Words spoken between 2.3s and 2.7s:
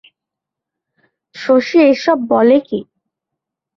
বলে